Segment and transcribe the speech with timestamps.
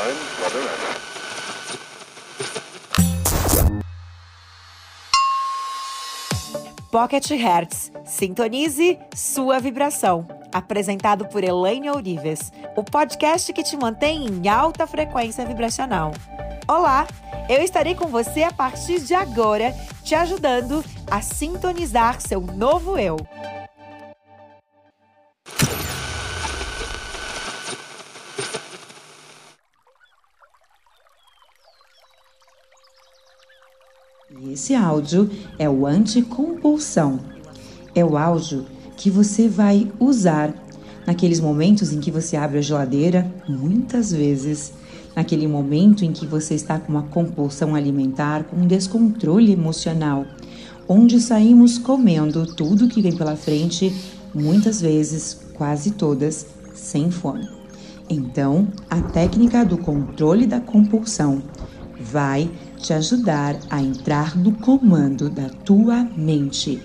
[0.00, 0.90] time at it.
[6.90, 7.92] Pocket Hertz.
[8.04, 10.26] Sintonize sua vibração.
[10.52, 16.12] Apresentado por Elaine Ourives, o podcast que te mantém em alta frequência vibracional.
[16.66, 17.06] Olá,
[17.48, 19.72] eu estarei com você a partir de agora,
[20.02, 23.16] te ajudando a sintonizar seu novo eu.
[34.38, 37.18] E esse áudio é o anticompulsão.
[37.94, 38.64] É o áudio
[38.96, 40.54] que você vai usar
[41.04, 44.72] naqueles momentos em que você abre a geladeira, muitas vezes,
[45.16, 50.24] naquele momento em que você está com uma compulsão alimentar, com um descontrole emocional,
[50.86, 53.92] onde saímos comendo tudo que vem pela frente,
[54.32, 57.48] muitas vezes, quase todas, sem fome.
[58.08, 61.42] Então, a técnica do controle da compulsão
[62.00, 62.48] vai
[62.80, 66.82] te ajudar a entrar no comando da tua mente,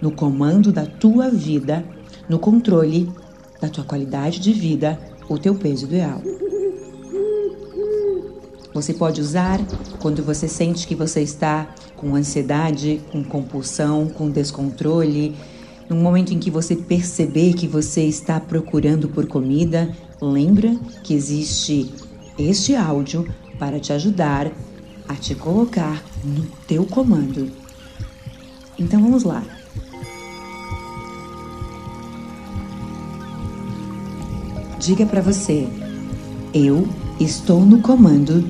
[0.00, 1.84] no comando da tua vida,
[2.28, 3.10] no controle
[3.60, 6.20] da tua qualidade de vida, o teu peso ideal.
[8.72, 9.60] Você pode usar
[10.00, 15.34] quando você sente que você está com ansiedade, com compulsão, com descontrole,
[15.88, 21.92] no momento em que você perceber que você está procurando por comida, lembra que existe
[22.38, 24.50] este áudio para te ajudar
[25.08, 27.50] a te colocar no teu comando.
[28.78, 29.42] Então vamos lá.
[34.78, 35.68] Diga para você:
[36.52, 36.86] eu
[37.18, 38.44] estou no comando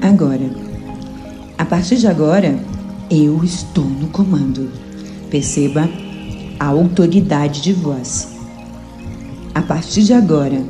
[0.00, 0.50] agora.
[1.56, 2.58] A partir de agora,
[3.10, 4.70] eu estou no comando.
[5.30, 5.88] Perceba
[6.58, 8.28] a autoridade de voz.
[9.54, 10.62] A partir de agora,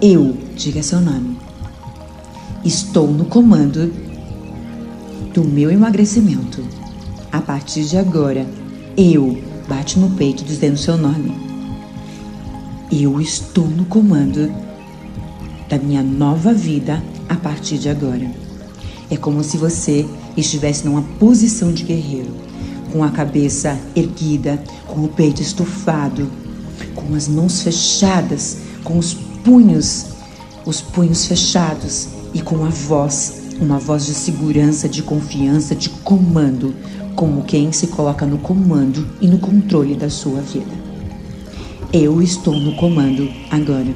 [0.00, 1.36] eu, diga seu nome,
[2.64, 3.92] estou no comando
[5.32, 6.64] do meu emagrecimento.
[7.30, 8.46] A partir de agora,
[8.96, 11.32] eu bate no peito dizendo seu nome.
[12.90, 14.52] Eu estou no comando
[15.68, 18.28] da minha nova vida a partir de agora.
[19.08, 22.30] É como se você estivesse numa posição de guerreiro,
[22.92, 26.28] com a cabeça erguida, com o peito estufado,
[26.94, 29.14] com as mãos fechadas, com os
[29.44, 30.06] punhos,
[30.66, 36.74] os punhos fechados e com a voz uma voz de segurança, de confiança, de comando,
[37.14, 40.80] como quem se coloca no comando e no controle da sua vida.
[41.92, 43.94] Eu estou no comando agora.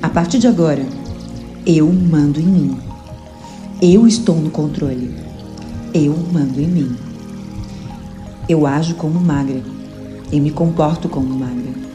[0.00, 0.86] A partir de agora,
[1.66, 2.78] eu mando em mim.
[3.82, 5.14] Eu estou no controle.
[5.92, 6.96] Eu mando em mim.
[8.48, 9.60] Eu ajo como magra.
[10.32, 11.86] Eu me comporto como magra.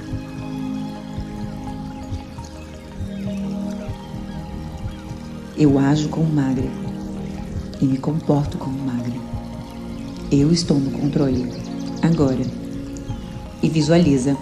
[5.58, 6.91] Eu ajo como magra
[7.82, 9.20] e me comporto como magra.
[10.32, 11.52] Eu estou no controle.
[12.02, 12.46] Agora.
[13.62, 14.38] E visualiza.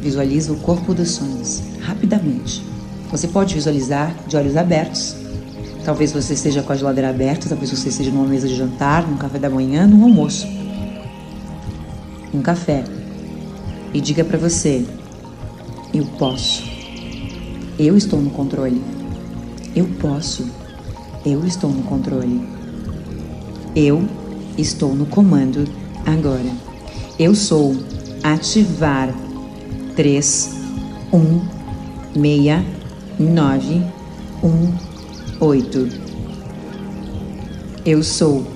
[0.00, 2.62] Visualiza o corpo dos sonhos, rapidamente.
[3.10, 5.16] Você pode visualizar de olhos abertos.
[5.84, 9.16] Talvez você esteja com a geladeira aberta, talvez você esteja numa mesa de jantar, num
[9.16, 10.46] café da manhã, num almoço.
[12.32, 12.84] Um café.
[13.92, 14.86] E diga para você:
[15.92, 16.62] eu posso.
[17.78, 18.80] Eu estou no controle.
[19.74, 20.59] Eu posso.
[21.24, 22.48] Eu estou no controle.
[23.76, 24.02] Eu
[24.56, 25.68] estou no comando
[26.06, 26.50] agora.
[27.18, 27.76] Eu sou
[28.22, 29.12] ativar
[29.94, 30.50] 3
[31.12, 31.40] 1
[32.14, 32.64] 6
[33.18, 33.82] 9
[34.42, 34.74] 1
[35.40, 35.88] 8.
[37.84, 38.46] Eu sou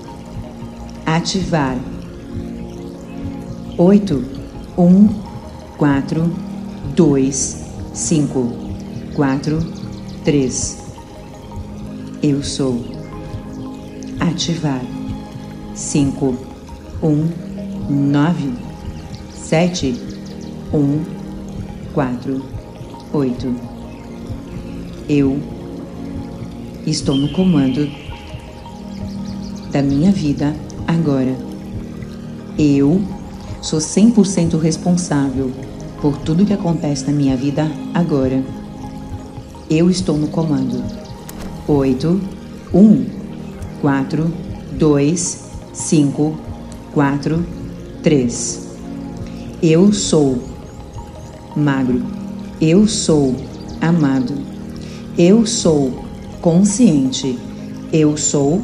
[1.04, 1.76] ativar
[3.76, 4.24] 8
[4.78, 5.08] 1
[5.76, 6.32] 4
[6.97, 8.53] 2 5
[9.14, 9.58] 4
[10.24, 10.84] 3
[12.24, 12.82] eu sou.
[14.18, 14.80] Ativar.
[15.74, 16.34] 5,
[17.02, 17.28] 1,
[17.90, 18.52] 9,
[19.34, 20.00] 7,
[20.72, 21.04] 1,
[21.92, 22.42] 4,
[23.12, 23.54] 8.
[25.06, 25.38] Eu
[26.86, 27.91] estou no comando
[29.70, 30.54] da minha vida
[30.86, 31.36] agora.
[32.56, 33.03] Eu
[33.60, 35.53] sou 100% responsável
[36.00, 38.42] por tudo que acontece na minha vida agora.
[39.68, 41.03] Eu estou no comando
[41.66, 42.21] oito,
[42.72, 43.07] um,
[43.81, 44.31] quatro,
[44.72, 46.37] dois, cinco,
[46.93, 47.45] quatro,
[48.03, 48.69] três.
[49.63, 50.39] Eu sou
[51.57, 52.03] magro.
[52.61, 53.34] Eu sou
[53.81, 54.34] amado.
[55.16, 56.05] Eu sou
[56.41, 57.39] consciente.
[57.93, 58.61] Eu sou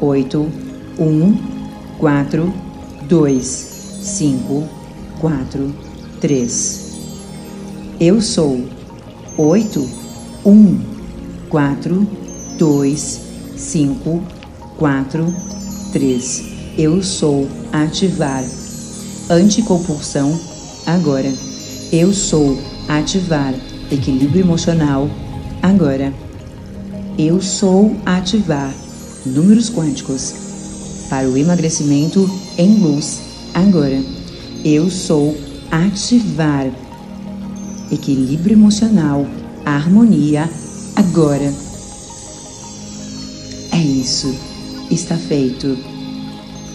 [0.00, 0.48] oito,
[0.98, 1.36] um,
[1.98, 2.52] quatro,
[3.08, 3.46] dois,
[4.02, 4.64] cinco,
[5.20, 5.72] quatro,
[6.20, 6.98] três.
[8.00, 8.64] Eu sou
[9.36, 9.88] oito,
[10.44, 10.80] um,
[11.48, 12.06] quatro
[12.58, 13.20] dois,
[13.56, 14.22] cinco,
[14.78, 15.32] quatro,
[15.92, 16.44] três.
[16.76, 18.44] Eu sou ativar.
[19.28, 20.38] Anticompulsão
[20.86, 21.32] agora.
[21.92, 22.58] Eu sou
[22.88, 23.54] ativar.
[23.90, 25.08] Equilíbrio emocional
[25.62, 26.12] agora.
[27.18, 28.72] Eu sou ativar.
[29.26, 30.34] Números quânticos
[31.08, 33.20] para o emagrecimento em luz
[33.54, 34.02] agora.
[34.64, 35.36] Eu sou
[35.70, 36.70] ativar.
[37.90, 39.26] Equilíbrio emocional,
[39.66, 40.48] harmonia
[40.96, 41.71] agora.
[43.82, 44.32] Isso.
[44.92, 45.76] Está feito.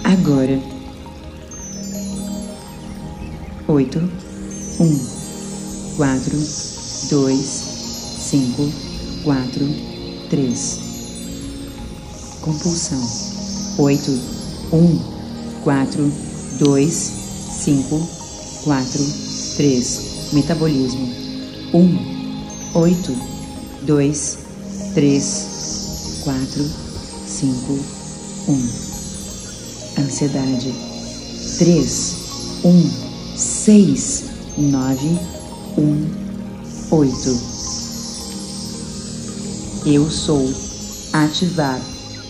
[0.04, 0.60] Agora.
[3.66, 4.00] Oito,
[4.80, 5.00] um,
[5.96, 6.38] quatro,
[7.10, 7.46] dois,
[8.20, 8.70] cinco,
[9.24, 9.66] quatro,
[10.30, 10.80] três.
[12.42, 13.02] Compulsão.
[13.78, 14.12] Oito,
[14.74, 15.00] um,
[15.64, 16.12] quatro,
[16.60, 18.06] dois, cinco,
[18.66, 19.06] quatro,
[19.56, 20.34] três.
[20.34, 21.10] Metabolismo.
[21.74, 21.98] Um,
[22.74, 23.16] oito,
[23.86, 24.40] dois,
[24.94, 26.87] três, quatro
[27.28, 27.78] cinco,
[28.48, 30.02] um.
[30.02, 30.74] Ansiedade.
[31.58, 32.16] Três,
[32.64, 32.90] um,
[33.36, 34.24] seis,
[34.58, 35.20] nove,
[35.78, 36.08] um,
[36.92, 37.40] oito.
[39.86, 40.50] Eu sou.
[41.14, 41.80] Ativar.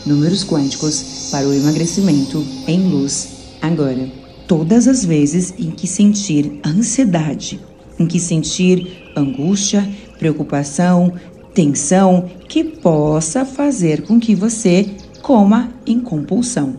[0.06, 3.28] Números quânticos para o emagrecimento em luz
[3.62, 4.10] agora.
[4.48, 7.60] Todas as vezes em que sentir ansiedade,
[8.00, 9.86] em que sentir angústia,
[10.18, 11.14] preocupação,
[11.58, 14.92] tensão que possa fazer com que você
[15.24, 16.76] coma em compulsão.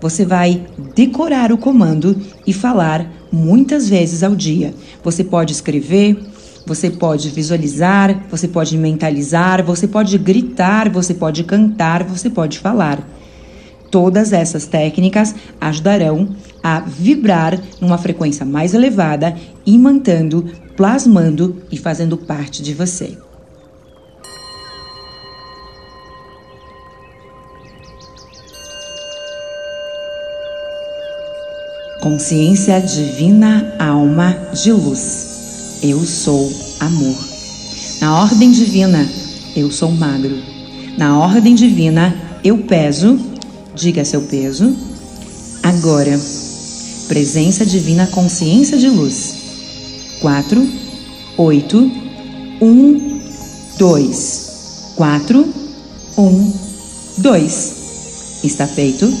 [0.00, 0.64] Você vai
[0.94, 2.16] decorar o comando
[2.46, 4.72] e falar muitas vezes ao dia.
[5.02, 6.16] Você pode escrever,
[6.64, 13.04] você pode visualizar, você pode mentalizar, você pode gritar, você pode cantar, você pode falar.
[13.90, 16.28] Todas essas técnicas ajudarão
[16.62, 19.34] a vibrar numa frequência mais elevada,
[19.66, 23.25] imantando, plasmando e fazendo parte de você.
[32.08, 35.80] Consciência divina, alma de luz.
[35.82, 37.16] Eu sou amor.
[38.00, 39.10] Na ordem divina,
[39.56, 40.40] eu sou magro.
[40.96, 42.14] Na ordem divina,
[42.44, 43.18] eu peso.
[43.74, 44.72] Diga seu peso.
[45.64, 46.16] Agora,
[47.08, 49.34] presença divina, consciência de luz.
[50.20, 50.64] 4,
[51.36, 51.92] 8,
[52.62, 53.20] 1,
[53.78, 54.50] 2.
[54.94, 55.54] 4,
[56.16, 56.52] 1,
[57.18, 57.72] 2.
[58.44, 59.12] Está feito?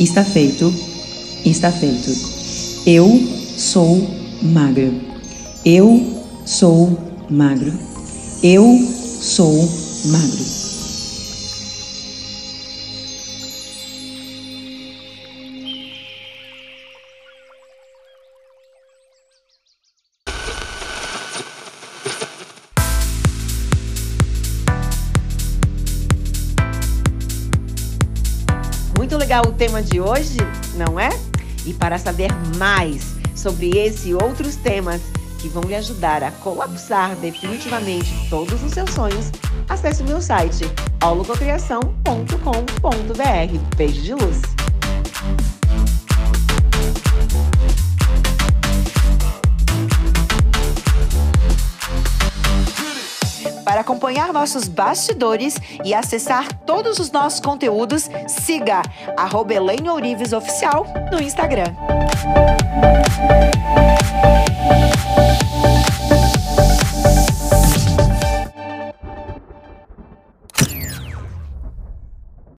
[0.00, 0.91] Está feito
[1.44, 2.10] está feito.
[2.86, 3.08] Eu
[3.56, 4.08] sou
[4.42, 5.00] magro.
[5.64, 6.98] Eu sou
[7.30, 7.72] magro.
[8.42, 8.64] Eu
[9.20, 9.68] sou
[10.06, 10.62] magro.
[28.96, 30.36] Muito legal o tema de hoje,
[30.76, 31.31] não é?
[31.64, 35.00] E para saber mais sobre esse e outros temas
[35.38, 39.30] que vão lhe ajudar a colapsar definitivamente todos os seus sonhos,
[39.68, 40.64] acesse o meu site
[41.00, 43.76] aulucocriação.com.br.
[43.76, 44.61] Beijo de luz!
[53.82, 58.82] Acompanhar nossos bastidores e acessar todos os nossos conteúdos, siga
[59.16, 61.74] arroba Ourives Oficial no Instagram.